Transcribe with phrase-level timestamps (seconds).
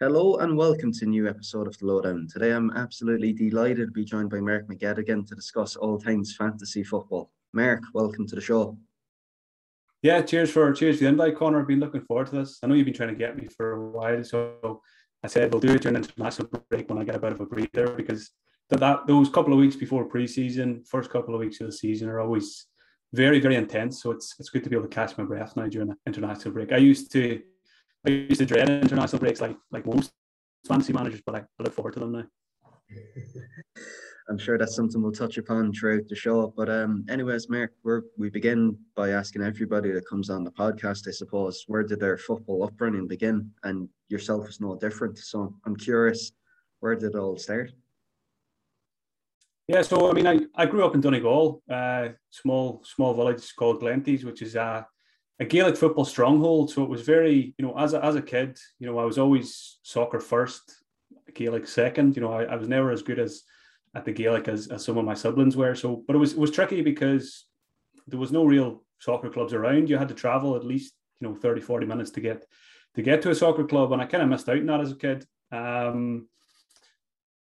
[0.00, 2.26] Hello and welcome to a new episode of The Lowdown.
[2.28, 6.82] Today I'm absolutely delighted to be joined by Mark McGettigan to discuss all things fantasy
[6.82, 7.30] football.
[7.52, 8.76] Mark, welcome to the show.
[10.02, 11.60] Yeah, cheers for cheers for the invite, Connor.
[11.60, 12.58] I've been looking forward to this.
[12.60, 14.82] I know you've been trying to get me for a while, so
[15.22, 17.46] I said we'll do it during international break when I get a bit of a
[17.46, 18.32] breather because
[18.70, 22.08] that, that those couple of weeks before preseason, first couple of weeks of the season
[22.08, 22.66] are always
[23.12, 24.02] very, very intense.
[24.02, 26.52] So it's it's good to be able to catch my breath now during an international
[26.52, 26.72] break.
[26.72, 27.40] I used to
[28.06, 30.12] I used to dread international breaks like like most
[30.66, 32.24] fancy managers, but I, I look forward to them now.
[34.28, 36.52] I'm sure that's something we'll touch upon throughout the show.
[36.56, 41.08] But um, anyways, Mark, we we begin by asking everybody that comes on the podcast,
[41.08, 43.50] I suppose, where did their football upbringing begin?
[43.64, 45.18] And yourself is no different.
[45.18, 46.32] So I'm curious,
[46.80, 47.72] where did it all start?
[49.68, 53.80] Yeah, so I mean, I, I grew up in Donegal, uh, small small village called
[53.80, 54.86] Glenties, which is a
[55.40, 56.70] a Gaelic football stronghold.
[56.70, 59.18] So it was very, you know, as a, as a kid, you know, I was
[59.18, 60.82] always soccer first,
[61.34, 62.16] Gaelic second.
[62.16, 63.42] You know, I, I was never as good as
[63.94, 65.74] at the Gaelic as, as some of my siblings were.
[65.74, 67.46] So, but it was it was tricky because
[68.06, 69.88] there was no real soccer clubs around.
[69.88, 72.44] You had to travel at least, you know, 30, 40 minutes to get
[72.94, 73.92] to get to a soccer club.
[73.92, 75.26] And I kind of missed out on that as a kid.
[75.50, 76.28] Um,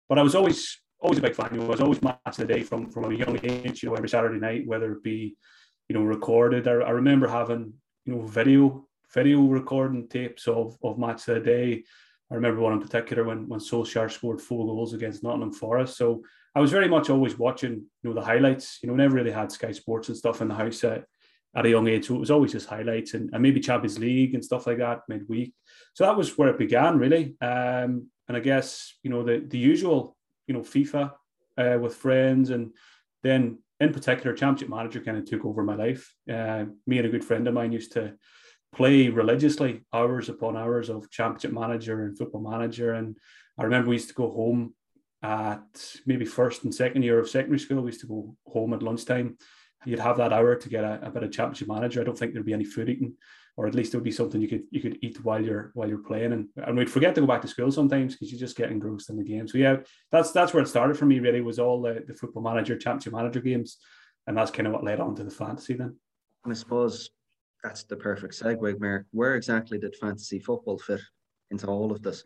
[0.08, 1.50] but I was always always a big fan.
[1.52, 3.84] You know, I was always match of the day from from a young age.
[3.84, 5.36] You know, every Saturday night, whether it be
[5.90, 6.68] you know recorded.
[6.68, 7.74] I, I remember having
[8.06, 11.84] you know video video recording tapes of of match of the day.
[12.32, 15.98] I remember one in particular when when Solskjaer scored four goals against Nottingham Forest.
[15.98, 16.24] So
[16.56, 18.80] I was very much always watching you know the highlights.
[18.82, 21.06] You know, never really had Sky Sports and stuff in the house at,
[21.56, 24.34] at a young age, so it was always just highlights and, and maybe Champions League
[24.34, 25.54] and stuff like that midweek.
[25.94, 27.36] So that was where it began really.
[27.42, 30.16] Um, and I guess you know the the usual
[30.48, 31.12] you know FIFA
[31.58, 32.72] uh, with friends and
[33.24, 36.14] then in particular, Championship Manager kind of took over my life.
[36.32, 38.14] Uh, me and a good friend of mine used to
[38.74, 42.94] play religiously, hours upon hours of Championship Manager and Football Manager.
[42.94, 43.18] And
[43.58, 44.76] I remember we used to go home
[45.24, 47.82] at maybe first and second year of secondary school.
[47.82, 49.38] We used to go home at lunchtime.
[49.84, 52.02] You'd have that hour to get a, a bit of Championship Manager.
[52.02, 53.16] I don't think there'd be any food eating
[53.58, 55.88] or at least it would be something you could you could eat while you're while
[55.88, 56.34] you're playing.
[56.34, 59.10] And, and we'd forget to go back to school sometimes because you just get engrossed
[59.10, 59.48] in the game.
[59.48, 59.78] So yeah
[60.12, 63.14] that's that's where it started for me really was all the, the football manager championship
[63.14, 63.78] manager games.
[64.28, 65.96] And that's kind of what led on to the fantasy then.
[66.44, 67.12] And i suppose
[67.64, 69.06] that's the perfect segue Mark.
[69.12, 71.02] where exactly did fantasy football fit
[71.52, 72.24] into all of this?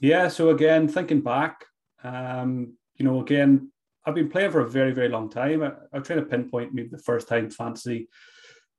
[0.00, 1.64] Yeah so again thinking back
[2.04, 3.72] um you know again
[4.06, 5.64] I've been playing for a very, very long time.
[5.64, 8.08] I, I'm trying to pinpoint maybe the first time fantasy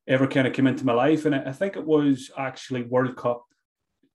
[0.07, 1.25] ever kind of came into my life.
[1.25, 3.45] And I think it was actually World Cup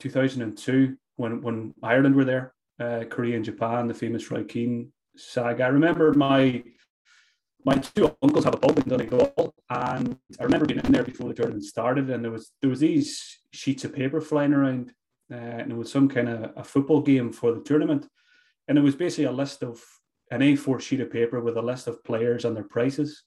[0.00, 5.64] 2002 when, when Ireland were there, uh, Korea and Japan, the famous Roy Keane saga.
[5.64, 6.62] I remember my
[7.64, 11.28] my two uncles have a pub in Donegal, and I remember being in there before
[11.28, 14.92] the tournament started, and there was there was these sheets of paper flying around,
[15.30, 18.08] uh, and it was some kind of a football game for the tournament,
[18.66, 19.80] and it was basically a list of
[20.32, 23.22] an A4 sheet of paper with a list of players and their prices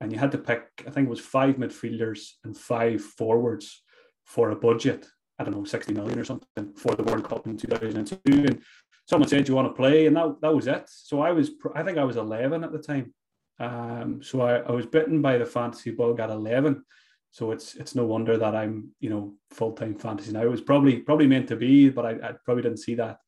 [0.00, 3.82] and you had to pick, I think it was five midfielders and five forwards
[4.24, 5.06] for a budget,
[5.38, 8.18] I don't know, 60 million or something for the World Cup in 2002.
[8.26, 8.62] And
[9.06, 10.06] someone said, you want to play?
[10.06, 10.84] And that, that was it.
[10.86, 13.12] So I was, I think I was 11 at the time.
[13.60, 16.84] Um, so I, I was bitten by the fantasy bug at 11.
[17.30, 20.42] So it's it's no wonder that I'm you know full time fantasy now.
[20.42, 23.18] It was probably probably meant to be, but I, I probably didn't see that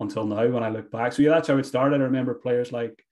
[0.00, 1.12] until now when I look back.
[1.12, 2.00] So yeah, that's how it started.
[2.00, 3.02] I remember players like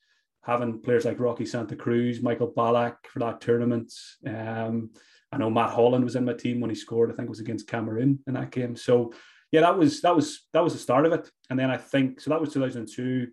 [0.46, 3.92] having players like Roque Santa Cruz, Michael Ballack for that tournament.
[4.24, 4.90] Um,
[5.32, 7.10] I know Matt Holland was in my team when he scored.
[7.10, 8.76] I think it was against Cameroon in that game.
[8.76, 9.12] So
[9.50, 11.28] yeah, that was that was that was the start of it.
[11.50, 13.26] And then I think so that was 2002,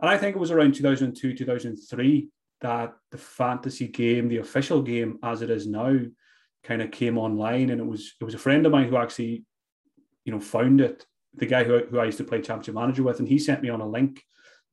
[0.00, 2.28] and I think it was around 2002 2003
[2.60, 5.96] that the fantasy game, the official game as it is now,
[6.64, 7.70] kind of came online.
[7.70, 9.44] And it was it was a friend of mine who actually,
[10.24, 11.06] you know, found it.
[11.34, 13.68] The guy who, who I used to play championship manager with, and he sent me
[13.68, 14.24] on a link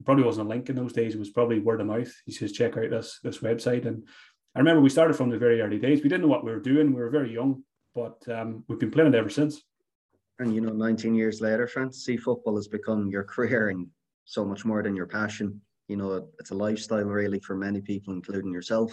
[0.03, 1.15] probably wasn't a link in those days.
[1.15, 2.11] It was probably word of mouth.
[2.25, 3.85] He says, check out this this website.
[3.85, 4.07] And
[4.55, 6.01] I remember we started from the very early days.
[6.01, 6.93] We didn't know what we were doing.
[6.93, 7.63] We were very young,
[7.93, 9.61] but um, we've been playing it ever since.
[10.39, 13.87] And you know, 19 years later, fantasy football has become your career and
[14.25, 15.61] so much more than your passion.
[15.87, 18.91] You know, it's a lifestyle really for many people, including yourself.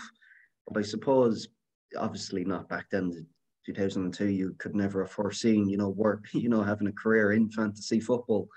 [0.68, 1.48] But I suppose,
[1.96, 3.26] obviously, not back then.
[3.66, 7.50] 2002, you could never have foreseen, you know, work, you know, having a career in
[7.50, 8.48] fantasy football.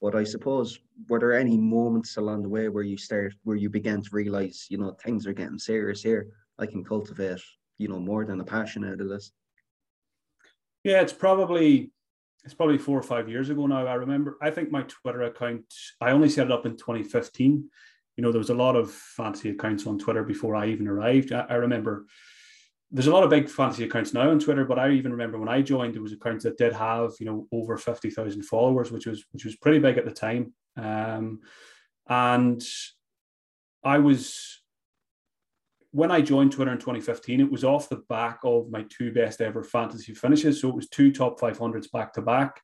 [0.00, 3.68] But I suppose were there any moments along the way where you start where you
[3.68, 6.28] began to realize, you know, things are getting serious here.
[6.58, 7.40] I can cultivate,
[7.78, 9.32] you know, more than a passion out of this.
[10.84, 11.90] Yeah, it's probably
[12.44, 13.86] it's probably four or five years ago now.
[13.86, 15.64] I remember I think my Twitter account,
[16.00, 17.68] I only set it up in 2015.
[18.16, 21.32] You know, there was a lot of fancy accounts on Twitter before I even arrived.
[21.32, 22.06] I, I remember
[22.90, 25.48] there's a lot of big fantasy accounts now on Twitter, but I even remember when
[25.48, 29.06] I joined, there was accounts that did have you know over fifty thousand followers, which
[29.06, 30.52] was which was pretty big at the time.
[30.76, 31.40] Um,
[32.08, 32.62] and
[33.84, 34.60] I was
[35.92, 39.40] when I joined Twitter in 2015, it was off the back of my two best
[39.40, 40.60] ever fantasy finishes.
[40.60, 42.60] So it was two top 500s back to back.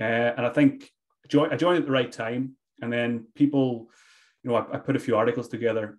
[0.00, 0.04] Uh,
[0.36, 0.88] and I think
[1.24, 2.56] I joined at the right time.
[2.80, 3.88] And then people,
[4.42, 5.98] you know, I, I put a few articles together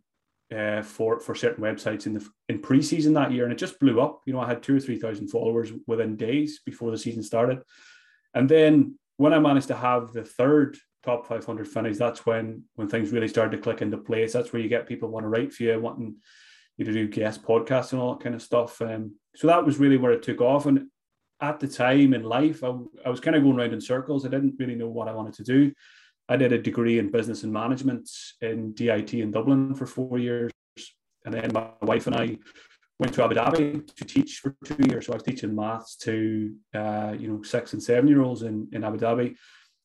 [0.54, 4.02] uh, for for certain websites in the in preseason that year, and it just blew
[4.02, 4.22] up.
[4.26, 7.60] You know, I had two or three thousand followers within days before the season started,
[8.34, 12.88] and then when I managed to have the third top 500 finish, that's when when
[12.88, 14.34] things really started to click into place.
[14.34, 16.16] That's where you get people want to write for you, wanting
[16.78, 18.82] you to do guest podcasts and all that kind of stuff.
[18.82, 20.66] Um, so that was really where it took off.
[20.66, 20.88] And
[21.40, 22.74] at the time in life, I,
[23.06, 24.26] I was kind of going around in circles.
[24.26, 25.72] I didn't really know what I wanted to do.
[26.30, 28.10] I did a degree in business and management
[28.42, 30.52] in DIT in Dublin for four years.
[31.26, 32.38] And then my wife and I
[33.00, 35.06] went to Abu Dhabi to teach for two years.
[35.06, 38.68] So I was teaching maths to, uh, you know, six and seven year olds in,
[38.72, 39.36] in Abu Dhabi.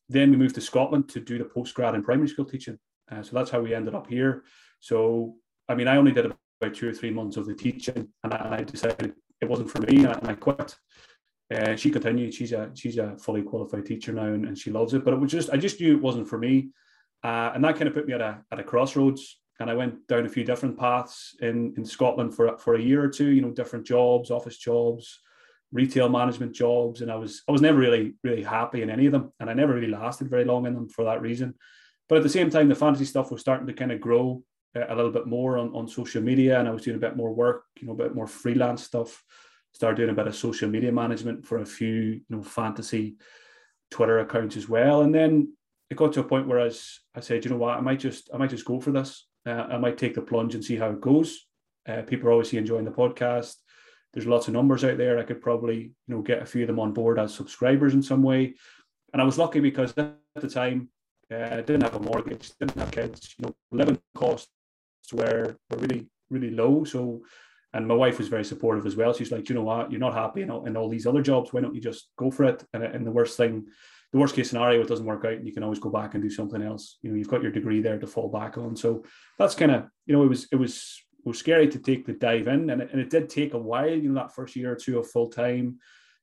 [0.07, 2.79] Then we moved to Scotland to do the postgrad in primary school teaching.
[3.11, 4.43] Uh, so that's how we ended up here.
[4.79, 5.35] So,
[5.67, 8.37] I mean, I only did about two or three months of the teaching and I,
[8.37, 10.75] and I decided it wasn't for me and I quit.
[11.53, 12.33] Uh, she continued.
[12.33, 15.03] She's a she's a fully qualified teacher now, and, and she loves it.
[15.03, 16.69] But it was just I just knew it wasn't for me,
[17.23, 19.39] uh, and that kind of put me at a at a crossroads.
[19.59, 23.03] And I went down a few different paths in in Scotland for for a year
[23.03, 23.29] or two.
[23.29, 25.19] You know, different jobs, office jobs,
[25.71, 29.11] retail management jobs, and I was I was never really really happy in any of
[29.11, 31.55] them, and I never really lasted very long in them for that reason.
[32.07, 34.43] But at the same time, the fantasy stuff was starting to kind of grow
[34.75, 37.17] uh, a little bit more on, on social media, and I was doing a bit
[37.17, 39.23] more work, you know, a bit more freelance stuff
[39.73, 43.17] started doing a bit of social media management for a few you know fantasy
[43.91, 45.01] Twitter accounts as well.
[45.01, 45.53] And then
[45.89, 47.99] it got to a point where I, was, I said, you know what, I might
[47.99, 49.27] just I might just go for this.
[49.45, 51.47] Uh, I might take the plunge and see how it goes.
[51.87, 53.55] Uh, people are obviously enjoying the podcast.
[54.13, 55.17] There's lots of numbers out there.
[55.17, 55.77] I could probably
[56.07, 58.55] you know get a few of them on board as subscribers in some way.
[59.13, 60.89] And I was lucky because at the time
[61.31, 63.35] uh, I didn't have a mortgage, didn't have kids.
[63.39, 64.49] You know, living costs
[65.11, 66.83] were were really really low.
[66.83, 67.23] So
[67.73, 69.13] and my wife was very supportive as well.
[69.13, 71.53] She's like, you know what, you're not happy in all, in all these other jobs.
[71.53, 72.63] Why don't you just go for it?
[72.73, 73.67] And, and the worst thing,
[74.11, 76.23] the worst case scenario, it doesn't work out, and you can always go back and
[76.23, 76.97] do something else.
[77.01, 78.75] You know, you've got your degree there to fall back on.
[78.75, 79.03] So
[79.37, 82.13] that's kind of, you know, it was it was it was scary to take the
[82.13, 83.89] dive in, and it, and it did take a while.
[83.89, 85.77] You know, that first year or two of full time,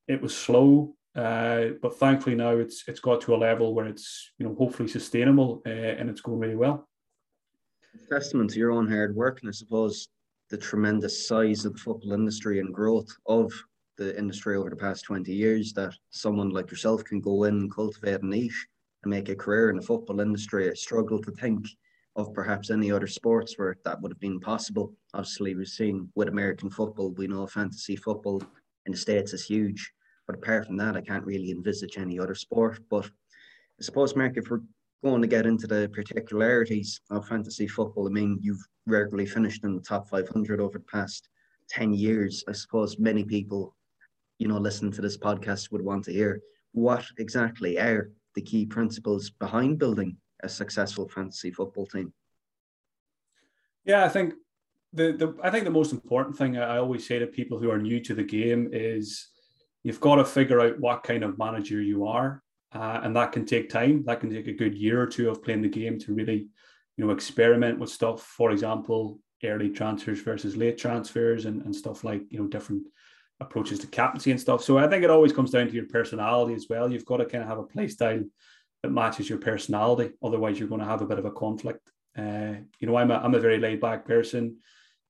[0.09, 0.95] it was slow.
[1.15, 4.87] Uh, but thankfully now it's it's got to a level where it's you know hopefully
[4.87, 6.87] sustainable uh, and it's going really well.
[8.11, 10.09] Testament to your own hard work, and I suppose
[10.51, 13.53] the tremendous size of the football industry and growth of
[13.99, 17.75] the industry over the past 20 years that someone like yourself can go in and
[17.75, 18.67] cultivate a niche
[19.03, 20.71] and make a career in the football industry.
[20.71, 21.67] I struggle to think
[22.15, 24.95] of perhaps any other sports where that would have been possible.
[25.15, 28.43] Obviously, we've seen with American football, we know fantasy football
[28.87, 29.93] in the States is huge.
[30.27, 32.81] But apart from that, I can't really envisage any other sport.
[32.91, 34.63] But I suppose, Mark, if we're
[35.03, 39.75] going to get into the particularities of fantasy football, I mean, you've regularly finished in
[39.75, 41.29] the top 500 over the past
[41.71, 42.45] 10 years.
[42.49, 43.75] I suppose many people,
[44.39, 46.41] you know, listening to this podcast would want to hear
[46.73, 52.13] what exactly are the key principles behind building a successful fantasy football team.
[53.85, 54.35] Yeah, I think
[54.93, 57.79] the, the I think the most important thing I always say to people who are
[57.79, 59.29] new to the game is
[59.83, 62.43] you've got to figure out what kind of manager you are
[62.77, 64.05] uh, and that can take time.
[64.05, 66.49] That can take a good year or two of playing the game to really,
[66.97, 68.23] you know, experiment with stuff.
[68.23, 72.87] For example, early transfers versus late transfers and, and stuff like you know different
[73.41, 74.63] approaches to captaincy and stuff.
[74.63, 76.91] So I think it always comes down to your personality as well.
[76.91, 78.23] You've got to kind of have a play style
[78.83, 80.15] that matches your personality.
[80.23, 81.91] Otherwise, you're going to have a bit of a conflict.
[82.17, 84.57] Uh, you know, I'm a, I'm a very laid back person.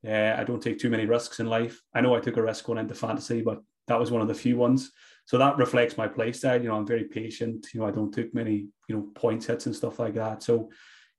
[0.07, 1.81] Uh, I don't take too many risks in life.
[1.95, 4.35] I know I took a risk going into fantasy, but that was one of the
[4.35, 4.93] few ones
[5.27, 6.63] so that reflects my play style.
[6.63, 7.67] You know, I'm very patient.
[7.75, 10.43] You know, I don't take many you know points hits and stuff like that.
[10.43, 10.71] So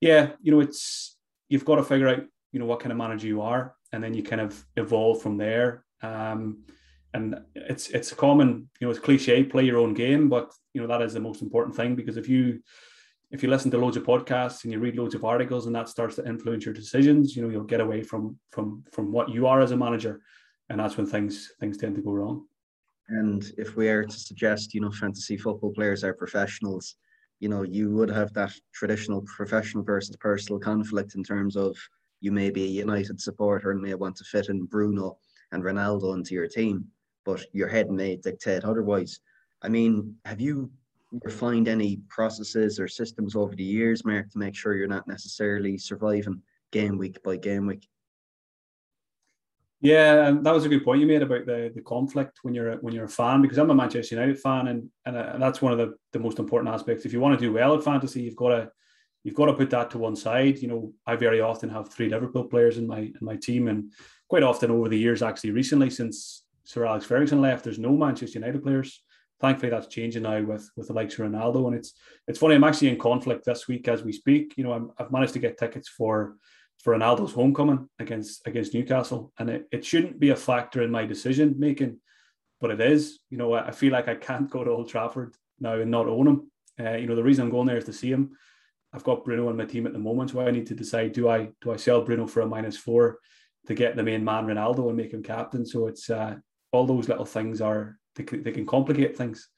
[0.01, 1.17] yeah, you know, it's
[1.49, 4.13] you've got to figure out you know what kind of manager you are, and then
[4.13, 5.83] you kind of evolve from there.
[6.01, 6.63] Um,
[7.13, 10.81] and it's it's a common you know it's cliche play your own game, but you
[10.81, 12.61] know that is the most important thing because if you
[13.31, 15.89] if you listen to loads of podcasts and you read loads of articles and that
[15.89, 19.47] starts to influence your decisions, you know you'll get away from from from what you
[19.47, 20.21] are as a manager,
[20.69, 22.46] and that's when things things tend to go wrong.
[23.09, 26.95] And if we are to suggest, you know, fantasy football players are professionals,
[27.39, 31.77] you know, you would have that traditional professional versus personal conflict in terms of
[32.19, 35.17] you may be a United supporter and may want to fit in Bruno
[35.51, 36.85] and Ronaldo into your team,
[37.25, 39.19] but your head may dictate otherwise.
[39.61, 40.71] I mean, have you
[41.23, 45.77] refined any processes or systems over the years, Mark, to make sure you're not necessarily
[45.77, 47.87] surviving game week by game week?
[49.79, 52.71] Yeah, and that was a good point you made about the the conflict when you're
[52.71, 55.41] a, when you're a fan because I'm a Manchester United fan and and, uh, and
[55.41, 57.05] that's one of the, the most important aspects.
[57.05, 58.71] If you want to do well at fantasy, you've got to
[59.23, 60.57] you've got to put that to one side.
[60.59, 63.91] You know, I very often have three Liverpool players in my in my team, and
[64.27, 68.39] quite often over the years, actually recently since Sir Alex Ferguson left, there's no Manchester
[68.39, 69.03] United players.
[69.39, 71.93] Thankfully, that's changing now with with the likes of Ronaldo, and it's
[72.27, 72.55] it's funny.
[72.55, 74.55] I'm actually in conflict this week as we speak.
[74.57, 76.37] You know, I'm, I've managed to get tickets for
[76.83, 81.05] for Ronaldo's homecoming against against Newcastle, and it, it shouldn't be a factor in my
[81.05, 81.99] decision making,
[82.61, 83.19] but it is.
[83.29, 86.27] You know, I feel like I can't go to Old Trafford now and not own
[86.27, 86.51] him.
[86.79, 88.31] Uh, you know, the reason I'm going there is to see him.
[88.93, 91.29] I've got Bruno on my team at the moment, so I need to decide: do
[91.29, 93.19] I do I sell Bruno for a minus four
[93.65, 95.65] to get the main man Ronaldo and make him captain?
[95.65, 96.35] So it's uh,
[96.71, 99.49] all those little things are they, they can complicate things.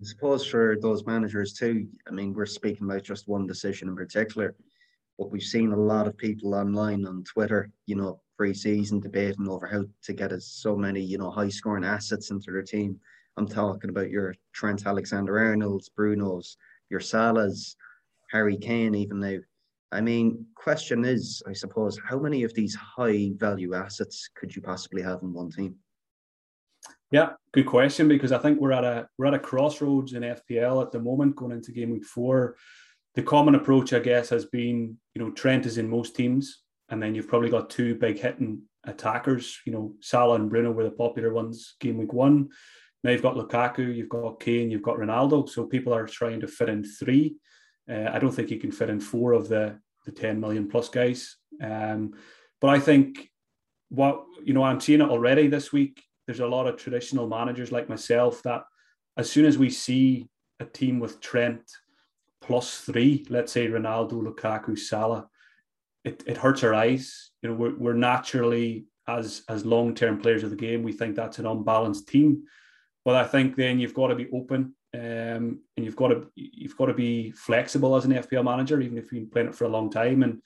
[0.00, 1.88] I suppose for those managers too.
[2.06, 4.54] I mean, we're speaking about just one decision in particular
[5.18, 9.66] but we've seen a lot of people online on Twitter, you know, pre-season debating over
[9.66, 12.98] how to get us so many, you know, high-scoring assets into their team.
[13.36, 16.56] I'm talking about your Trent Alexander-Arnold's, Bruno's,
[16.90, 17.76] your Salah's,
[18.30, 19.38] Harry Kane, even now.
[19.92, 25.02] I mean, question is, I suppose, how many of these high-value assets could you possibly
[25.02, 25.76] have in one team?
[27.10, 30.82] Yeah, good question because I think we're at a we're at a crossroads in FPL
[30.82, 32.56] at the moment going into game week four
[33.14, 37.02] the common approach, I guess, has been you know Trent is in most teams, and
[37.02, 39.60] then you've probably got two big hitting attackers.
[39.66, 42.48] You know, Salah and Bruno were the popular ones game week one.
[43.04, 45.48] Now you've got Lukaku, you've got Kane, you've got Ronaldo.
[45.48, 47.36] So people are trying to fit in three.
[47.90, 50.88] Uh, I don't think you can fit in four of the the 10 million plus
[50.88, 51.36] guys.
[51.62, 52.14] Um,
[52.60, 53.30] but I think
[53.88, 56.02] what you know, I'm seeing it already this week.
[56.26, 58.62] There's a lot of traditional managers like myself that
[59.16, 60.28] as soon as we see
[60.60, 61.62] a team with Trent
[62.42, 65.28] plus three, let's say Ronaldo, Lukaku, Salah,
[66.04, 67.30] it, it hurts our eyes.
[67.42, 71.16] You know, we're, we're naturally as as long term players of the game, we think
[71.16, 72.44] that's an unbalanced team.
[73.04, 76.76] But I think then you've got to be open um, and you've got to you've
[76.76, 79.64] got to be flexible as an FPL manager, even if you've been playing it for
[79.64, 80.22] a long time.
[80.22, 80.40] And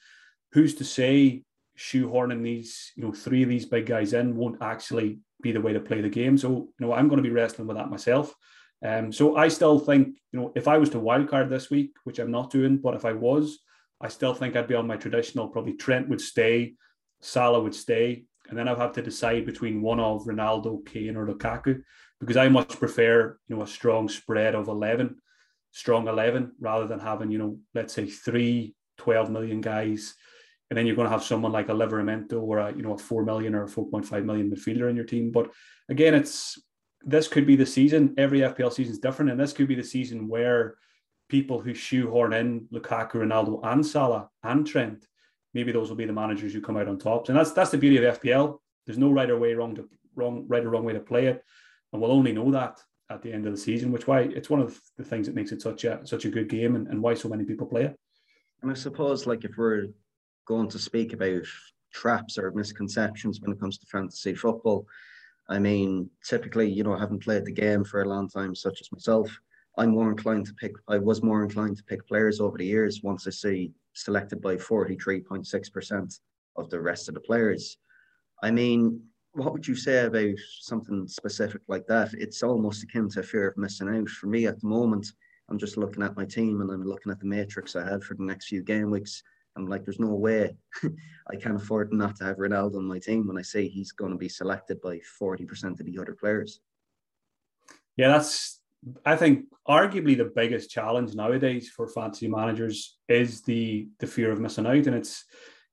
[0.53, 1.43] who's to say
[1.79, 5.73] shoehorning these, you know, three of these big guys in won't actually be the way
[5.73, 6.39] to play the game.
[6.39, 8.35] So, you know, I'm going to be wrestling with that myself.
[8.85, 12.19] Um, so I still think, you know, if I was to wildcard this week, which
[12.19, 13.59] I'm not doing, but if I was,
[14.01, 15.49] I still think I'd be on my traditional.
[15.49, 16.75] Probably Trent would stay,
[17.21, 21.27] Salah would stay, and then I'll have to decide between one of Ronaldo, Kane, or
[21.27, 21.83] Lukaku,
[22.21, 25.17] because I much prefer, you know, a strong spread of 11,
[25.73, 30.15] strong 11, rather than having, you know, let's say three 12 million guys,
[30.71, 32.99] and then you're going to have someone like a Livramento or a, you know, a
[32.99, 35.31] 4 million or a 4.5 million midfielder in your team.
[35.31, 35.51] But
[35.89, 36.61] again, it's
[37.07, 38.15] this could be the season.
[38.19, 40.77] Every FPL season is different, and this could be the season where
[41.29, 45.07] people who shoehorn in Lukaku, Ronaldo, and Salah and Trent,
[45.55, 47.29] maybe those will be the managers who come out on top.
[47.29, 48.59] And that's that's the beauty of FPL.
[48.85, 51.45] There's no right or way wrong to wrong right or wrong way to play it,
[51.93, 53.93] and we'll only know that at the end of the season.
[53.93, 56.49] Which why it's one of the things that makes it such a such a good
[56.49, 57.97] game, and, and why so many people play it.
[58.63, 59.87] And I suppose, like if we're
[60.45, 61.45] going to speak about
[61.93, 64.87] traps or misconceptions when it comes to fantasy football
[65.49, 68.91] I mean, typically, you know, having played the game for a long time, such as
[68.91, 69.31] myself,
[69.79, 73.03] I'm more inclined to pick, I was more inclined to pick players over the years
[73.03, 76.21] once I see selected by 43.6%
[76.57, 77.79] of the rest of the players.
[78.43, 79.03] I mean,
[79.35, 82.15] what would you say about something specific like that?
[82.15, 84.09] It's almost akin to fear of missing out.
[84.09, 85.07] For me at the moment,
[85.49, 88.15] I'm just looking at my team and I'm looking at the matrix I have for
[88.15, 89.23] the next few game weeks.
[89.57, 90.57] I'm like, there's no way
[91.31, 94.13] I can afford not to have Ronaldo on my team when I say he's going
[94.13, 96.61] to be selected by 40% of the other players.
[97.97, 98.61] Yeah, that's,
[99.05, 104.41] I think, arguably the biggest challenge nowadays for fantasy managers is the the fear of
[104.41, 104.87] missing out.
[104.87, 105.25] And it's,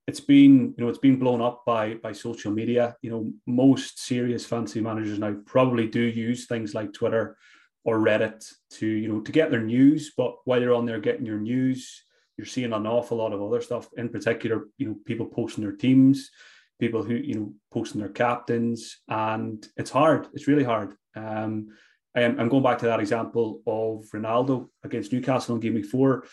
[0.07, 2.95] it's been, you know, it's been blown up by by social media.
[3.01, 7.37] You know, most serious fantasy managers now probably do use things like Twitter
[7.83, 10.13] or Reddit to, you know, to get their news.
[10.15, 12.03] But while you're on there getting your news,
[12.37, 13.87] you're seeing an awful lot of other stuff.
[13.97, 16.31] In particular, you know, people posting their teams,
[16.79, 20.27] people who you know posting their captains, and it's hard.
[20.33, 20.95] It's really hard.
[21.15, 21.69] Um,
[22.15, 26.25] I'm, I'm going back to that example of Ronaldo against Newcastle in game four.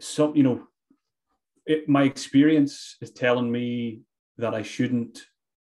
[0.00, 0.68] So you know,
[1.66, 4.02] it, my experience is telling me
[4.36, 5.26] that I shouldn't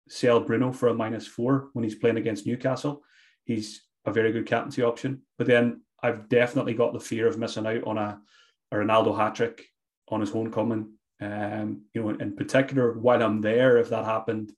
[0.07, 3.03] sell Bruno for a minus four when he's playing against Newcastle.
[3.45, 7.65] He's a very good captaincy option, but then I've definitely got the fear of missing
[7.65, 8.19] out on a
[8.71, 9.65] a Ronaldo hat trick
[10.07, 10.93] on his homecoming.
[11.21, 14.51] Um, you know, in particular, while I'm there, if that happened,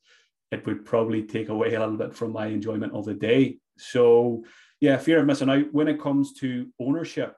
[0.51, 3.57] it would probably take away a little bit from my enjoyment of the day.
[3.77, 4.43] So,
[4.79, 5.73] yeah, fear of missing out.
[5.73, 7.35] When it comes to ownership,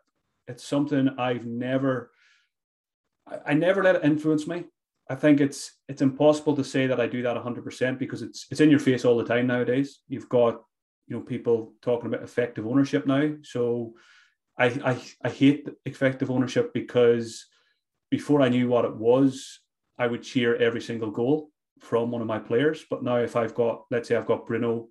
[0.47, 2.11] it's something I've never,
[3.27, 4.65] I, I never let it influence me.
[5.09, 8.61] I think it's it's impossible to say that I do that 100% because it's it's
[8.61, 9.99] in your face all the time nowadays.
[10.07, 10.61] You've got
[11.07, 13.33] you know people talking about effective ownership now.
[13.43, 13.93] So
[14.57, 17.45] I I, I hate effective ownership because
[18.11, 19.59] before I knew what it was,
[19.97, 22.85] I would cheer every single goal from one of my players.
[22.89, 24.89] But now if I've got let's say I've got Bruno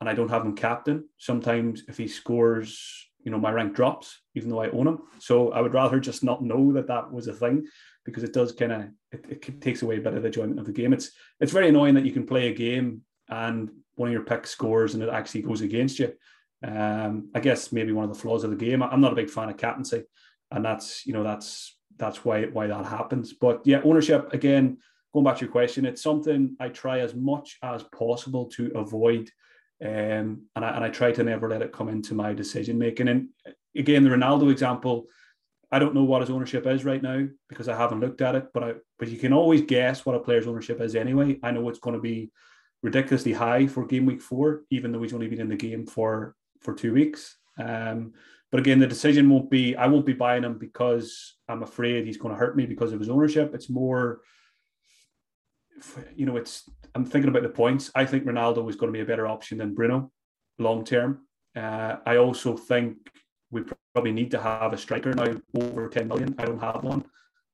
[0.00, 4.20] and I don't have him captain, sometimes if he scores you know my rank drops
[4.34, 4.98] even though I own him.
[5.18, 7.66] So I would rather just not know that that was a thing
[8.04, 10.66] because it does kind of it, it takes away a bit of the enjoyment of
[10.66, 10.92] the game.
[10.92, 14.50] It's it's very annoying that you can play a game and one of your picks
[14.50, 16.12] scores and it actually goes against you.
[16.66, 18.82] Um, I guess maybe one of the flaws of the game.
[18.82, 20.04] I'm not a big fan of captaincy,
[20.50, 23.32] and that's you know that's that's why why that happens.
[23.32, 24.78] But yeah, ownership again.
[25.14, 29.30] Going back to your question, it's something I try as much as possible to avoid
[29.84, 33.08] um, and, I, and I try to never let it come into my decision making.
[33.08, 33.28] And
[33.76, 35.06] again, the Ronaldo example,
[35.70, 38.48] I don't know what his ownership is right now because I haven't looked at it,
[38.52, 41.38] but I, but you can always guess what a player's ownership is anyway.
[41.42, 42.30] I know it's going to be
[42.82, 46.34] ridiculously high for game week four, even though he's only been in the game for
[46.60, 47.36] for two weeks.
[47.58, 48.12] Um,
[48.50, 52.16] but again, the decision won't be I won't be buying him because I'm afraid he's
[52.16, 53.54] going to hurt me because of his ownership.
[53.54, 54.20] It's more
[56.14, 57.90] you know, it's I'm thinking about the points.
[57.94, 60.10] I think Ronaldo is going to be a better option than Bruno
[60.58, 61.20] long term.
[61.56, 62.96] Uh, I also think
[63.50, 63.62] we
[63.94, 66.34] probably need to have a striker now over 10 million.
[66.38, 67.04] I don't have one.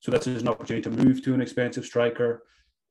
[0.01, 2.43] So this is an opportunity to move to an expensive striker.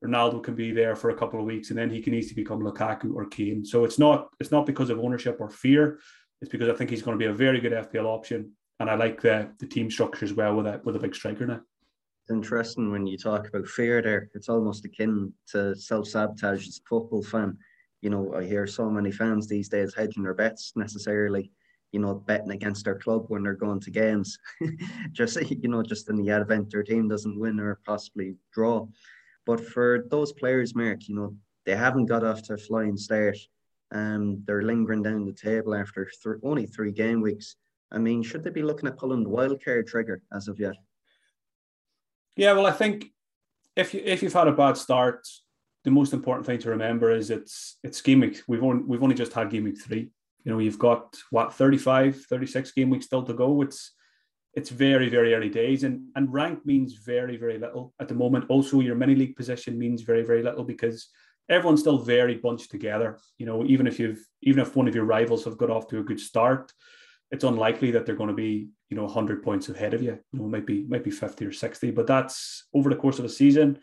[0.04, 2.60] Ronaldo can be there for a couple of weeks and then he can easily become
[2.60, 3.64] Lukaku or Kane.
[3.64, 5.98] So it's not it's not because of ownership or fear.
[6.42, 8.52] It's because I think he's going to be a very good FPL option.
[8.80, 11.46] And I like the the team structure as well with a with a big striker
[11.46, 11.60] now.
[12.24, 14.30] It's interesting when you talk about fear there.
[14.34, 17.56] It's almost akin to self sabotage as a football fan.
[18.02, 21.50] You know, I hear so many fans these days hedging their bets necessarily,
[21.92, 24.38] you know, betting against their club when they're going to games.
[25.12, 28.86] just, you know, just in the event their team doesn't win or possibly draw.
[29.46, 31.36] But for those players, Mark, you know,
[31.66, 33.38] they haven't got off to a flying start.
[33.92, 37.56] Um, they're lingering down the table after th- only three game weeks.
[37.92, 40.74] I mean, should they be looking at pulling the wild card trigger as of yet?
[42.36, 43.06] Yeah, well, I think
[43.76, 45.26] if you if you've had a bad start,
[45.84, 48.42] the most important thing to remember is it's it's game week.
[48.48, 50.10] We've only we've only just had game week three.
[50.44, 53.62] You know, you've got what 35, 36 game weeks still to go.
[53.62, 53.92] It's
[54.56, 55.84] it's very, very early days.
[55.84, 58.46] And and rank means very, very little at the moment.
[58.48, 61.08] Also, your mini league position means very, very little because
[61.48, 63.18] everyone's still very bunched together.
[63.38, 65.98] You know, even if you've even if one of your rivals have got off to
[65.98, 66.72] a good start,
[67.30, 70.38] it's unlikely that they're going to be you know 100 points ahead of you you
[70.38, 73.28] know might be might be 50 or 60 but that's over the course of a
[73.28, 73.78] season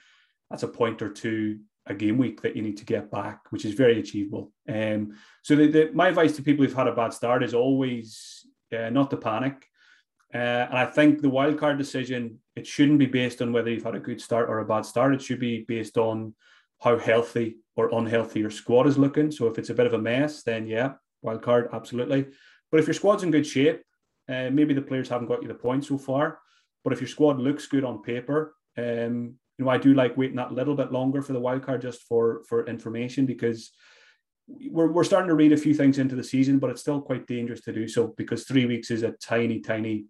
[0.50, 3.66] that's a point or two a game week that you need to get back which
[3.66, 7.14] is very achievable um, so the, the, my advice to people who've had a bad
[7.14, 8.46] start is always
[8.78, 9.66] uh, not to panic
[10.34, 13.96] uh, and I think the wildcard decision it shouldn't be based on whether you've had
[13.96, 15.14] a good start or a bad start.
[15.14, 16.34] It should be based on
[16.80, 19.32] how healthy or unhealthy your squad is looking.
[19.32, 22.28] So if it's a bit of a mess, then yeah, wildcard absolutely.
[22.70, 23.82] But if your squad's in good shape,
[24.28, 26.40] uh, maybe the players haven't got you the points so far.
[26.84, 30.38] But if your squad looks good on paper, um, you know, I do like waiting
[30.38, 33.72] that little bit longer for the wild card just for for information because
[34.48, 37.28] we're, we're starting to read a few things into the season, but it's still quite
[37.28, 40.06] dangerous to do so because three weeks is a tiny, tiny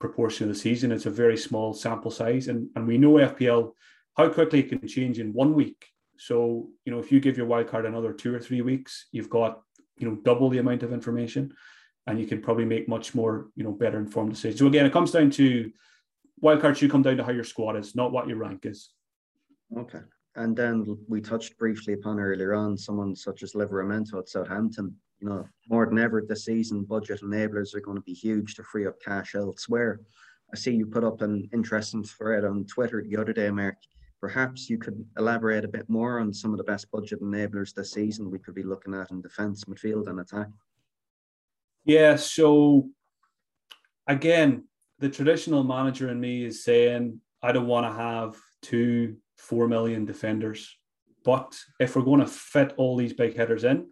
[0.00, 0.92] proportion of the season.
[0.92, 3.72] It's a very small sample size, and and we know FPL
[4.16, 5.86] how quickly it can change in one week.
[6.16, 9.30] So you know, if you give your wild card another two or three weeks, you've
[9.30, 9.62] got
[9.96, 11.54] you know double the amount of information
[12.06, 14.58] and you can probably make much more, you know, better informed decisions.
[14.58, 15.70] So again, it comes down to
[16.42, 18.90] wildcard should come down to how your squad is, not what your rank is.
[19.76, 20.00] Okay.
[20.34, 24.96] And then we touched briefly upon earlier on someone such as Livramento at Southampton.
[25.20, 28.64] You know, more than ever this season, budget enablers are going to be huge to
[28.64, 30.00] free up cash elsewhere.
[30.52, 33.76] I see you put up an interesting thread on Twitter the other day, Mark.
[34.20, 37.92] Perhaps you could elaborate a bit more on some of the best budget enablers this
[37.92, 40.48] season we could be looking at in defence, midfield, and attack.
[41.84, 42.16] Yeah.
[42.16, 42.88] So
[44.06, 44.64] again,
[44.98, 50.04] the traditional manager in me is saying, I don't want to have two, four million
[50.04, 50.78] defenders.
[51.24, 53.88] But if we're going to fit all these big hitters in,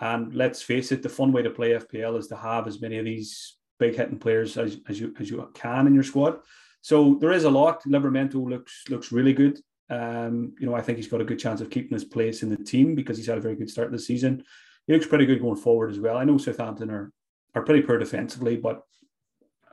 [0.00, 2.98] and let's face it, the fun way to play FPL is to have as many
[2.98, 6.38] of these big hitting players as, as you as you can in your squad.
[6.80, 7.82] So there is a lot.
[7.84, 9.60] Livramento looks looks really good.
[9.90, 12.48] Um, you know, I think he's got a good chance of keeping his place in
[12.48, 14.44] the team because he's had a very good start this season.
[14.86, 16.16] He looks pretty good going forward as well.
[16.16, 17.12] I know Southampton are
[17.54, 18.82] are pretty poor defensively, but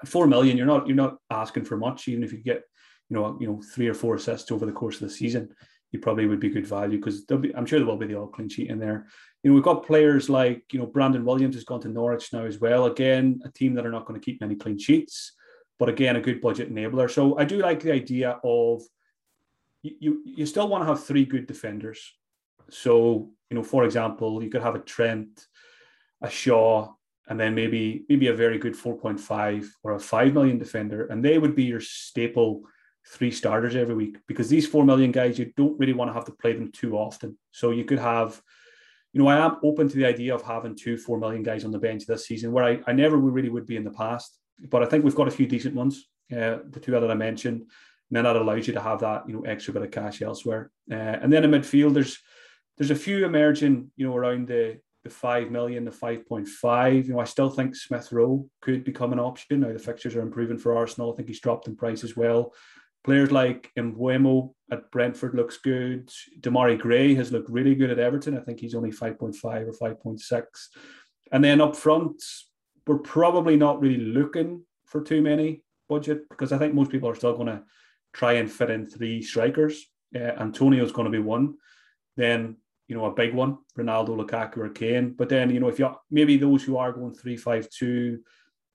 [0.02, 2.08] at four million, you're not you're not asking for much.
[2.08, 2.64] Even if you get
[3.12, 5.54] you know you know three or four assists over the course of the season,
[5.92, 8.48] you probably would be good value because I'm sure there will be the all clean
[8.48, 9.06] sheet in there.
[9.44, 12.46] You know we've got players like you know Brandon Williams has gone to Norwich now
[12.46, 12.86] as well.
[12.86, 15.34] Again, a team that are not going to keep many clean sheets,
[15.78, 17.12] but again a good budget enabler.
[17.12, 18.82] So I do like the idea of
[19.84, 22.14] you, you, you still want to have three good defenders.
[22.70, 25.48] So, you know, for example, you could have a Trent,
[26.22, 26.94] a Shaw,
[27.28, 31.08] and then maybe maybe a very good 4.5 or a 5 million defender.
[31.08, 32.64] And they would be your staple
[33.08, 36.26] three starters every week because these 4 million guys, you don't really want to have
[36.26, 37.38] to play them too often.
[37.52, 38.42] So you could have,
[39.14, 41.72] you know, I am open to the idea of having two 4 million guys on
[41.72, 44.38] the bench this season where I, I never really would be in the past.
[44.70, 47.62] But I think we've got a few decent ones, uh, the two that I mentioned.
[47.62, 47.70] And
[48.18, 50.72] then that allows you to have that, you know, extra bit of cash elsewhere.
[50.90, 52.20] Uh, and then in midfield, there's
[52.78, 57.08] there's a few emerging, you know, around the the five million, the five point five.
[57.08, 59.62] You know, I still think Smith Rowe could become an option.
[59.62, 61.12] Now the fixtures are improving for Arsenal.
[61.12, 62.54] I think he's dropped in price as well.
[63.04, 66.10] Players like Mbeumo at Brentford looks good.
[66.40, 68.38] Demarai Gray has looked really good at Everton.
[68.38, 70.44] I think he's only 5.5 or 5.6.
[71.32, 72.22] And then up front,
[72.86, 77.16] we're probably not really looking for too many budget because I think most people are
[77.16, 77.64] still going to
[78.14, 79.86] try and fit in three strikers.
[80.16, 81.56] Uh, Antonio's going to be one.
[82.18, 82.58] Then
[82.92, 85.14] you know, a big one, Ronaldo, Lukaku, or Kane.
[85.18, 88.20] But then, you know, if you maybe those who are going three five two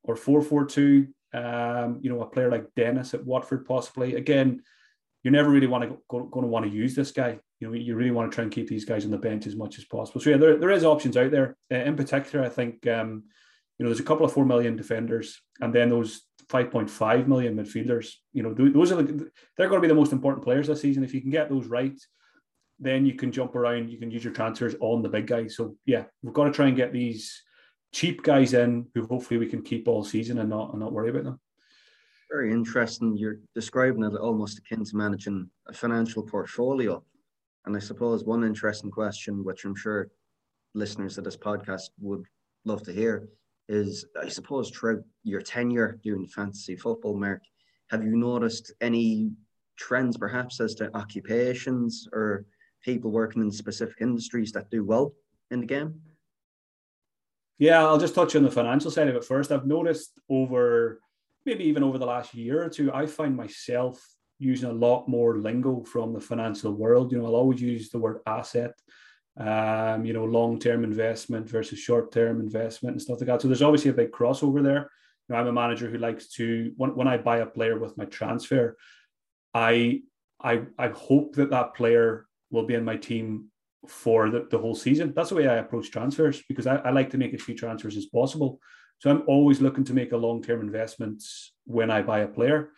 [0.04, 4.14] or four four two, um, you know, a player like Dennis at Watford possibly.
[4.14, 4.62] Again,
[5.22, 7.38] you never really want to go, going to want to use this guy.
[7.60, 9.56] You know, you really want to try and keep these guys on the bench as
[9.56, 10.20] much as possible.
[10.20, 11.56] So yeah, there, there is options out there.
[11.72, 13.24] Uh, in particular, I think um,
[13.78, 18.12] you know there's a couple of four million defenders, and then those 5.5 million midfielders.
[18.32, 21.02] You know, those are the, they're going to be the most important players this season.
[21.02, 21.98] If you can get those right,
[22.78, 23.90] then you can jump around.
[23.90, 25.56] You can use your transfers on the big guys.
[25.56, 27.42] So yeah, we've got to try and get these
[27.96, 31.08] cheap guys in who hopefully we can keep all season and not and not worry
[31.08, 31.40] about them.
[32.30, 33.16] Very interesting.
[33.16, 37.02] You're describing it almost akin to managing a financial portfolio.
[37.64, 40.08] And I suppose one interesting question, which I'm sure
[40.74, 42.24] listeners of this podcast would
[42.66, 43.28] love to hear,
[43.66, 47.40] is I suppose throughout your tenure doing fantasy football, Mark,
[47.88, 49.30] have you noticed any
[49.78, 52.44] trends perhaps as to occupations or
[52.82, 55.14] people working in specific industries that do well
[55.50, 55.98] in the game?
[57.58, 59.50] Yeah, I'll just touch on the financial side of it first.
[59.50, 61.00] I've noticed over
[61.46, 64.04] maybe even over the last year or two, I find myself
[64.38, 67.12] using a lot more lingo from the financial world.
[67.12, 68.72] You know, I'll always use the word asset,
[69.38, 73.40] um, you know, long term investment versus short term investment and stuff like that.
[73.40, 74.90] So there's obviously a big crossover there.
[75.28, 77.96] You know, I'm a manager who likes to when, when I buy a player with
[77.96, 78.76] my transfer,
[79.54, 80.02] I
[80.38, 83.50] I I hope that that player will be in my team
[83.90, 85.12] for the, the whole season.
[85.14, 87.96] That's the way I approach transfers because I, I like to make as few transfers
[87.96, 88.60] as possible.
[88.98, 91.22] So I'm always looking to make a long term investment
[91.64, 92.70] when I buy a player.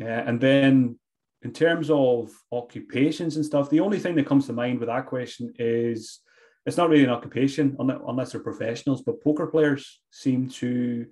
[0.00, 0.98] Uh, and then
[1.42, 5.06] in terms of occupations and stuff, the only thing that comes to mind with that
[5.06, 6.20] question is
[6.64, 11.06] it's not really an occupation unless they're professionals, but poker players seem to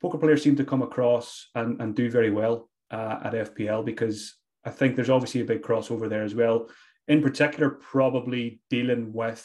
[0.00, 4.34] poker players seem to come across and, and do very well uh, at FPL because
[4.64, 6.68] I think there's obviously a big crossover there as well
[7.08, 9.44] in particular, probably dealing with,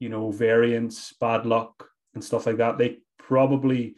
[0.00, 2.78] you know, variance, bad luck, and stuff like that.
[2.78, 3.94] They probably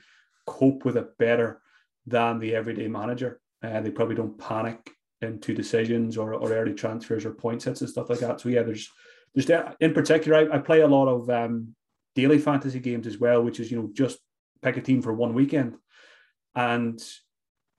[0.46, 1.60] cope with it better
[2.06, 3.40] than the everyday manager.
[3.62, 7.90] Uh, they probably don't panic into decisions or, or early transfers or points hits and
[7.90, 8.40] stuff like that.
[8.40, 8.90] So yeah, there's
[9.34, 11.74] there's in particular, I, I play a lot of um,
[12.14, 14.18] daily fantasy games as well, which is you know just
[14.62, 15.76] pick a team for one weekend,
[16.54, 17.00] and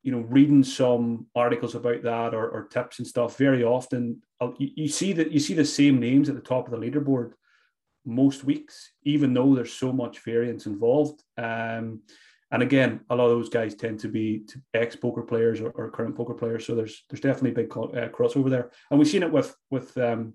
[0.03, 4.51] you know reading some articles about that or, or tips and stuff very often uh,
[4.57, 7.33] you, you, see that you see the same names at the top of the leaderboard
[8.05, 11.23] most weeks even though there's so much variance involved.
[11.37, 12.01] Um,
[12.51, 15.91] and again a lot of those guys tend to be ex poker players or, or,
[15.91, 16.65] current poker players.
[16.65, 18.71] So there's there's definitely a big uh, crossover there.
[18.89, 20.33] And we've seen it with with um,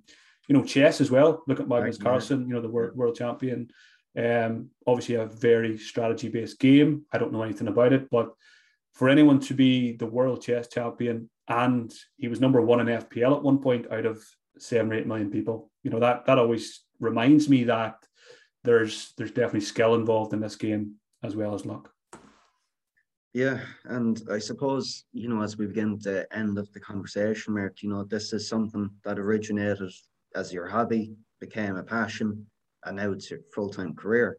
[0.49, 1.43] you know chess as well.
[1.49, 2.47] Look at magnus right, carlsen yeah.
[2.47, 3.71] you know the world, world champion.
[4.17, 7.05] Um, obviously a very strategy based game.
[7.13, 8.33] I don't know anything about it but
[8.95, 13.37] for anyone to be the world chess champion and he was number one in FPL
[13.37, 14.23] at one point out of
[14.59, 15.71] seven or eight million people.
[15.83, 17.97] You know that that always reminds me that
[18.63, 21.91] there's there's definitely skill involved in this game as well as luck.
[23.33, 27.83] Yeah, and I suppose you know as we begin the end of the conversation, Mark,
[27.83, 29.93] you know this is something that originated
[30.35, 32.47] as your hobby, became a passion,
[32.85, 34.39] and now it's your full time career.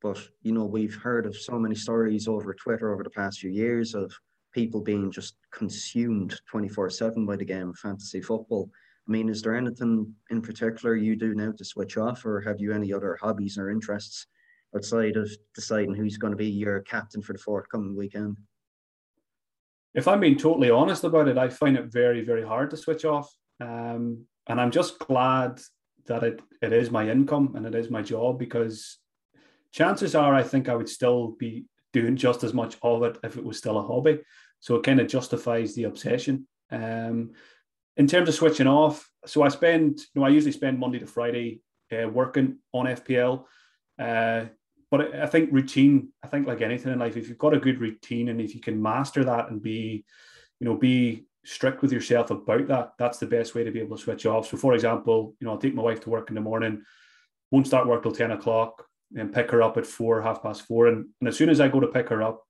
[0.00, 3.50] But you know, we've heard of so many stories over Twitter over the past few
[3.50, 4.12] years of
[4.54, 8.70] people being just consumed 24-7 by the game of fantasy football.
[9.08, 12.60] I mean, is there anything in particular you do now to switch off, or have
[12.60, 14.26] you any other hobbies or interests
[14.76, 18.36] outside of deciding who's going to be your captain for the forthcoming weekend?
[19.94, 23.04] If I'm being totally honest about it, I find it very, very hard to switch
[23.04, 23.34] off.
[23.60, 25.60] Um, and I'm just glad
[26.06, 28.98] that it, it is my income and it is my job because
[29.72, 33.36] chances are I think I would still be doing just as much of it if
[33.36, 34.20] it was still a hobby.
[34.60, 36.46] So it kind of justifies the obsession.
[36.70, 37.32] Um,
[37.96, 41.06] in terms of switching off, so I spend, you know, I usually spend Monday to
[41.06, 41.60] Friday
[41.92, 43.44] uh, working on FPL.
[43.98, 44.46] Uh,
[44.90, 47.80] but I think routine, I think like anything in life, if you've got a good
[47.80, 50.04] routine and if you can master that and be,
[50.60, 53.96] you know, be strict with yourself about that, that's the best way to be able
[53.96, 54.48] to switch off.
[54.48, 56.82] So, for example, you know, I'll take my wife to work in the morning,
[57.50, 60.88] won't start work till 10 o'clock, and pick her up at four, half past four.
[60.88, 62.44] And, and as soon as I go to pick her up,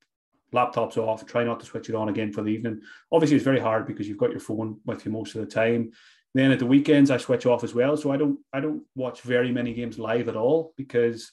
[0.53, 2.81] laptop's off, try not to switch it on again for the evening.
[3.13, 5.93] Obviously, it's very hard because you've got your phone with you most of the time.
[6.35, 7.97] Then at the weekends, I switch off as well.
[7.97, 11.33] So I don't I don't watch very many games live at all because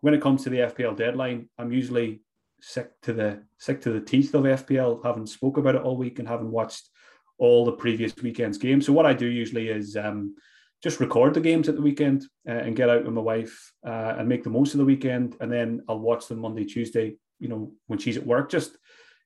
[0.00, 2.22] when it comes to the FPL deadline, I'm usually
[2.60, 6.18] sick to the sick to the teeth of FPL, having spoke about it all week
[6.18, 6.88] and having watched
[7.38, 8.86] all the previous weekend's games.
[8.86, 10.34] So what I do usually is um,
[10.84, 14.16] just record the games at the weekend uh, and get out with my wife uh,
[14.18, 17.16] and make the most of the weekend, and then I'll watch them Monday, Tuesday.
[17.40, 18.76] You know, when she's at work, just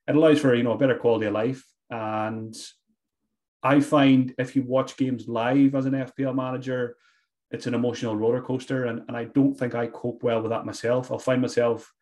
[0.07, 1.67] it allows for you know a better quality of life.
[1.91, 2.55] And
[3.61, 6.97] I find if you watch games live as an FPL manager,
[7.51, 10.65] it's an emotional roller coaster, and, and I don't think I cope well with that
[10.65, 11.11] myself.
[11.11, 11.93] I'll find myself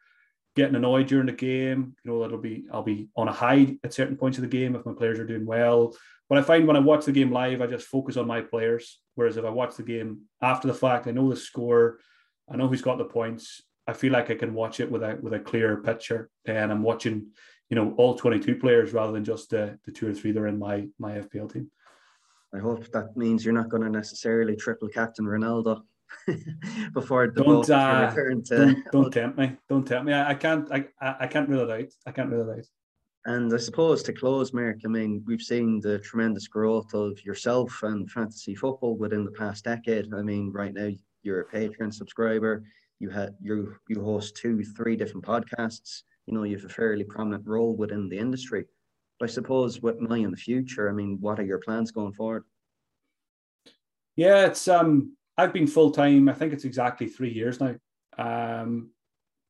[0.54, 1.96] getting annoyed during the game.
[2.04, 4.76] You know, that'll be I'll be on a high at certain points of the game
[4.76, 5.96] if my players are doing well.
[6.28, 9.00] But I find when I watch the game live, I just focus on my players.
[9.14, 11.98] Whereas if I watch the game after the fact, I know the score,
[12.50, 13.62] I know who's got the points.
[13.86, 16.82] I feel like I can watch it with a with a clearer picture, and I'm
[16.82, 17.28] watching,
[17.70, 20.48] you know, all 22 players rather than just the, the two or three that are
[20.48, 21.70] in my my FPL team.
[22.54, 25.82] I hope that means you're not going to necessarily triple captain Ronaldo
[26.94, 28.56] before the don't, uh, return to.
[28.56, 29.56] Don't, don't tempt me.
[29.68, 30.12] Don't tempt me.
[30.12, 30.70] I, I can't.
[30.72, 31.92] I, I can't rule it out.
[32.06, 32.64] I can't rule it out.
[33.26, 37.82] And I suppose to close, Mark, I mean, we've seen the tremendous growth of yourself
[37.82, 40.14] and fantasy football within the past decade.
[40.14, 40.90] I mean, right now
[41.24, 42.62] you're a Patreon subscriber.
[43.00, 46.04] You had you you host two, three different podcasts.
[46.26, 48.64] You know, you have a fairly prominent role within the industry.
[49.18, 52.12] But I suppose with money in the future, I mean, what are your plans going
[52.12, 52.44] forward?
[54.14, 57.74] Yeah, it's um I've been full time, I think it's exactly three years now.
[58.18, 58.90] Um,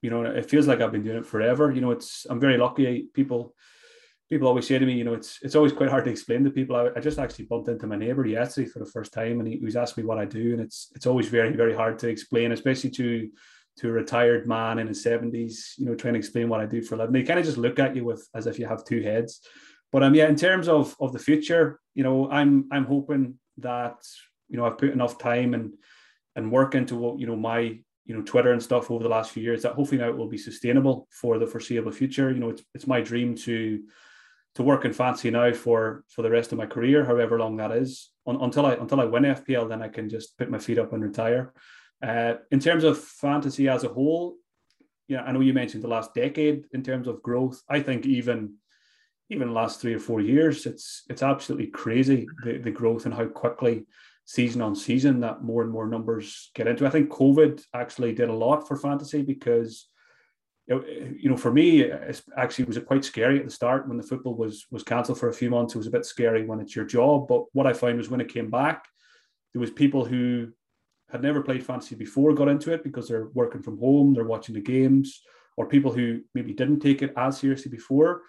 [0.03, 1.73] you know, it feels like I've been doing it forever.
[1.73, 3.09] You know, it's I'm very lucky.
[3.15, 3.55] People
[4.29, 6.51] people always say to me, you know, it's it's always quite hard to explain to
[6.51, 6.77] people.
[6.77, 9.59] I, I just actually bumped into my neighbor yesterday for the first time, and he,
[9.59, 12.09] he was asking me what I do, and it's it's always very very hard to
[12.09, 13.31] explain, especially to
[13.79, 15.75] to a retired man in his seventies.
[15.79, 17.13] You know, trying to explain what I do for a living.
[17.13, 19.41] They kind of just look at you with as if you have two heads.
[19.93, 23.97] But um, yeah, in terms of of the future, you know, I'm I'm hoping that
[24.49, 25.73] you know I've put enough time and
[26.35, 29.33] and work into what you know my you know Twitter and stuff over the last
[29.33, 32.31] few years that hopefully now it will be sustainable for the foreseeable future.
[32.31, 33.83] You know, it's it's my dream to
[34.55, 37.73] to work in fancy now for for the rest of my career, however long that
[37.73, 40.79] is, Un, until I until I win FPL, then I can just put my feet
[40.79, 41.53] up and retire.
[42.03, 44.37] Uh, in terms of fantasy as a whole,
[45.09, 47.63] yeah, I know you mentioned the last decade in terms of growth.
[47.69, 48.55] I think even
[49.29, 53.27] even last three or four years, it's it's absolutely crazy the, the growth and how
[53.27, 53.87] quickly
[54.27, 56.87] season on season that more and more numbers get into.
[56.87, 59.89] I think COVID actually did a lot for fantasy because
[60.69, 64.35] you know, for me, it actually was quite scary at the start when the football
[64.35, 65.75] was was cancelled for a few months.
[65.75, 67.29] It was a bit scary when it's your job.
[67.29, 68.85] But what I found was when it came back,
[69.53, 70.49] there was people who
[71.09, 74.57] had never played fantasy before got into it because they're working from home, they're watching
[74.57, 75.23] the games,
[75.57, 78.23] or people who maybe didn't take it as seriously before.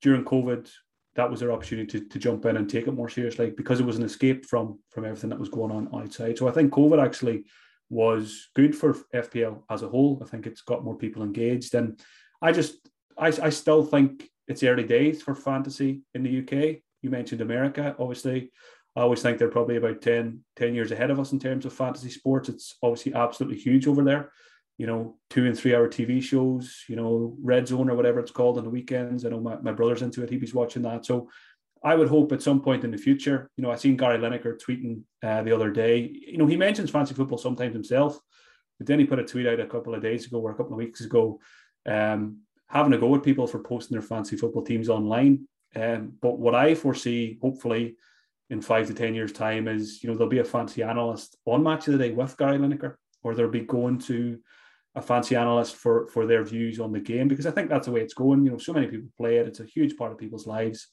[0.00, 0.70] During COVID,
[1.14, 3.86] that was their opportunity to, to jump in and take it more seriously because it
[3.86, 6.38] was an escape from from everything that was going on outside.
[6.38, 7.44] So I think COVID actually
[7.90, 10.20] was good for FPL as a whole.
[10.22, 12.00] I think it's got more people engaged, and
[12.40, 12.76] I just
[13.18, 16.80] I, I still think it's early days for fantasy in the UK.
[17.02, 18.50] You mentioned America, obviously.
[18.94, 21.72] I always think they're probably about 10, 10 years ahead of us in terms of
[21.72, 22.50] fantasy sports.
[22.50, 24.30] It's obviously absolutely huge over there
[24.82, 28.32] you know, two and three hour TV shows, you know, Red Zone or whatever it's
[28.32, 29.24] called on the weekends.
[29.24, 30.28] I know my, my brother's into it.
[30.28, 31.06] He was watching that.
[31.06, 31.30] So
[31.84, 34.60] I would hope at some point in the future, you know, I seen Gary Lineker
[34.60, 38.18] tweeting uh, the other day, you know, he mentions fancy football sometimes himself,
[38.76, 40.72] but then he put a tweet out a couple of days ago or a couple
[40.72, 41.38] of weeks ago,
[41.86, 45.46] um, having a go at people for posting their fancy football teams online.
[45.76, 47.94] Um, but what I foresee, hopefully,
[48.50, 51.62] in five to 10 years' time is, you know, there'll be a fancy analyst on
[51.62, 54.40] Match of the Day with Gary Lineker, or they'll be going to
[54.94, 57.92] a fancy analyst for for their views on the game because I think that's the
[57.92, 58.44] way it's going.
[58.44, 60.88] You know, so many people play it; it's a huge part of people's lives,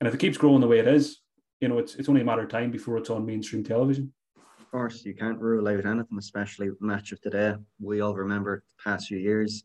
[0.00, 1.20] and if it keeps growing the way it is,
[1.60, 4.12] you know, it's it's only a matter of time before it's on mainstream television.
[4.60, 7.54] Of course, you can't rule out anything, especially match of the day.
[7.80, 9.64] We all remember the past few years.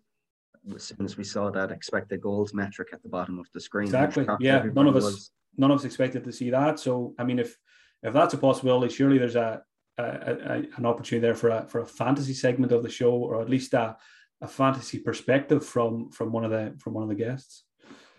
[0.76, 3.88] As soon as we saw that expected goals metric at the bottom of the screen,
[3.88, 4.28] exactly.
[4.40, 5.32] Yeah, none of us, was.
[5.58, 6.80] none of us expected to see that.
[6.80, 7.58] So, I mean, if
[8.04, 9.64] if that's a possibility, surely there's a
[9.98, 13.42] a, a, an opportunity there for a for a fantasy segment of the show, or
[13.42, 13.98] at least a,
[14.42, 17.64] a fantasy perspective from from one of the from one of the guests.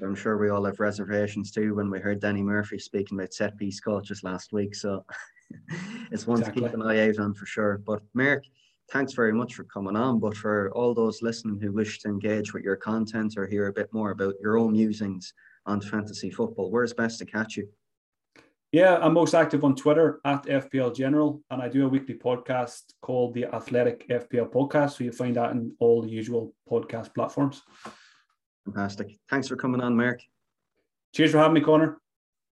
[0.00, 3.56] I'm sure we all have reservations too when we heard Danny Murphy speaking about set
[3.56, 4.74] piece coaches last week.
[4.74, 5.04] So
[6.10, 6.62] it's one exactly.
[6.62, 7.78] to keep an eye out on for sure.
[7.78, 8.42] But Mark,
[8.90, 10.18] thanks very much for coming on.
[10.18, 13.72] But for all those listening who wish to engage with your content or hear a
[13.72, 15.32] bit more about your own musings
[15.66, 17.68] on fantasy football, where's best to catch you?
[18.72, 22.94] Yeah, I'm most active on Twitter at FPL General, and I do a weekly podcast
[23.02, 24.96] called the Athletic FPL Podcast.
[24.96, 27.62] So you find that in all the usual podcast platforms.
[28.64, 29.18] Fantastic.
[29.28, 30.20] Thanks for coming on, Mark.
[31.14, 32.01] Cheers for having me, Connor.